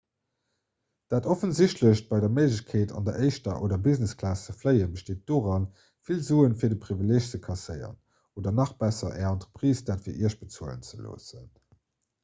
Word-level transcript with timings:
dat 1.09 1.25
offensichtlecht 1.33 2.09
bei 2.11 2.19
der 2.23 2.31
méiglechkeet 2.37 2.89
an 2.99 3.05
der 3.09 3.17
éischter 3.25 3.57
oder 3.65 3.77
business-klass 3.87 4.39
ze 4.47 4.55
fléien 4.61 4.89
besteet 4.95 5.21
doran 5.33 5.67
vill 6.09 6.25
sue 6.29 6.49
fir 6.63 6.73
de 6.75 6.79
privileeg 6.87 7.29
ze 7.33 7.43
kasséieren 7.49 7.95
oder 8.41 8.57
nach 8.63 8.75
besser 8.83 9.13
är 9.21 9.31
entreprise 9.35 9.87
dat 9.93 10.05
fir 10.09 10.19
iech 10.23 10.39
bezuelen 10.43 10.83
ze 10.91 11.01
loossen 11.05 11.49